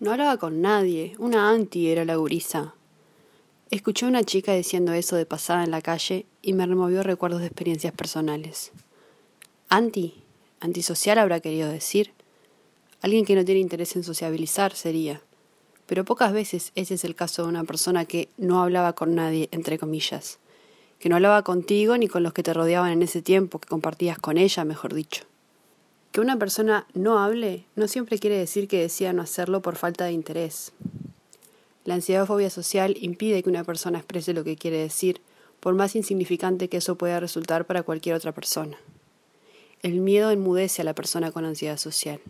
[0.00, 2.74] No hablaba con nadie, una anti era la gurisa.
[3.70, 7.40] Escuché a una chica diciendo eso de pasada en la calle y me removió recuerdos
[7.40, 8.72] de experiencias personales.
[9.68, 10.24] Anti,
[10.58, 12.12] antisocial habrá querido decir.
[13.02, 15.20] Alguien que no tiene interés en sociabilizar sería.
[15.84, 19.50] Pero pocas veces ese es el caso de una persona que no hablaba con nadie,
[19.52, 20.38] entre comillas.
[20.98, 24.18] Que no hablaba contigo ni con los que te rodeaban en ese tiempo, que compartías
[24.18, 25.29] con ella, mejor dicho.
[26.12, 30.04] Que una persona no hable no siempre quiere decir que decida no hacerlo por falta
[30.04, 30.72] de interés.
[31.84, 35.20] La ansiedad o fobia social impide que una persona exprese lo que quiere decir,
[35.60, 38.78] por más insignificante que eso pueda resultar para cualquier otra persona.
[39.82, 42.20] El miedo enmudece a la persona con ansiedad social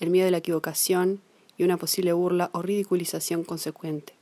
[0.00, 1.20] el miedo de la equivocación
[1.56, 4.17] y una posible burla o ridiculización consecuente.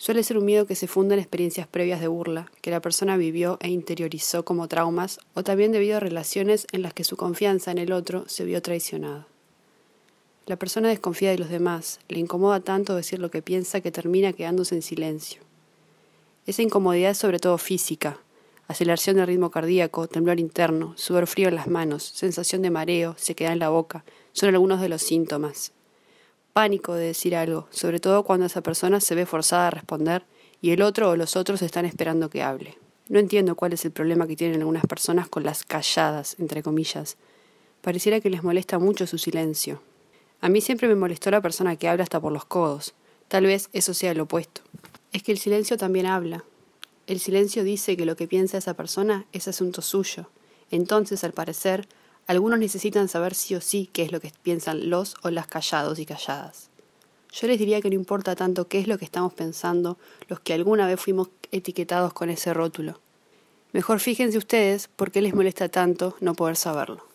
[0.00, 3.18] Suele ser un miedo que se funda en experiencias previas de burla, que la persona
[3.18, 7.70] vivió e interiorizó como traumas, o también debido a relaciones en las que su confianza
[7.70, 9.26] en el otro se vio traicionada.
[10.46, 14.32] La persona desconfía de los demás, le incomoda tanto decir lo que piensa que termina
[14.32, 15.42] quedándose en silencio.
[16.46, 18.20] Esa incomodidad es sobre todo física,
[18.68, 23.34] aceleración del ritmo cardíaco, temblor interno, sudor frío en las manos, sensación de mareo, se
[23.34, 25.72] queda en la boca, son algunos de los síntomas.
[26.60, 30.26] Pánico de decir algo, sobre todo cuando esa persona se ve forzada a responder
[30.60, 32.76] y el otro o los otros están esperando que hable.
[33.08, 37.16] No entiendo cuál es el problema que tienen algunas personas con las calladas, entre comillas.
[37.80, 39.80] Pareciera que les molesta mucho su silencio.
[40.42, 42.92] A mí siempre me molestó la persona que habla hasta por los codos.
[43.28, 44.60] Tal vez eso sea lo opuesto.
[45.14, 46.44] Es que el silencio también habla.
[47.06, 50.28] El silencio dice que lo que piensa esa persona es asunto suyo.
[50.70, 51.88] Entonces, al parecer,
[52.30, 55.98] algunos necesitan saber sí o sí qué es lo que piensan los o las callados
[55.98, 56.70] y calladas.
[57.32, 60.54] Yo les diría que no importa tanto qué es lo que estamos pensando los que
[60.54, 63.00] alguna vez fuimos etiquetados con ese rótulo.
[63.72, 67.09] Mejor fíjense ustedes por qué les molesta tanto no poder saberlo.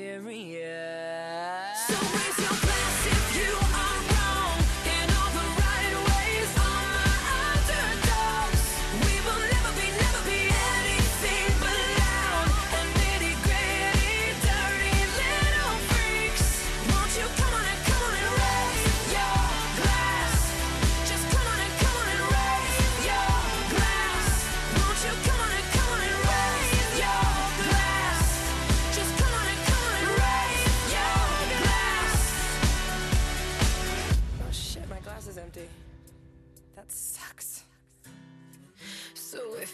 [0.00, 1.39] experience.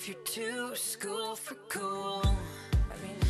[0.09, 2.22] with you to school for cool.
[2.75, 3.25] I mean,